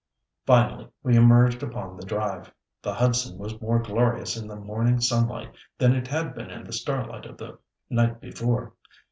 Finally 0.47 0.87
we 1.03 1.15
emerged 1.15 1.61
upon 1.61 1.95
the 1.95 2.03
Drive. 2.03 2.51
The 2.81 2.91
Hudson 2.95 3.37
was 3.37 3.61
more 3.61 3.77
glorious 3.77 4.35
in 4.35 4.47
the 4.47 4.55
morning 4.55 4.99
sunlight 4.99 5.53
than 5.77 5.93
it 5.93 6.07
had 6.07 6.33
been 6.33 6.49
in 6.49 6.63
the 6.63 6.73
starlight 6.73 7.27
of 7.27 7.37
the 7.37 7.59
night 7.87 8.19
before. 8.19 8.73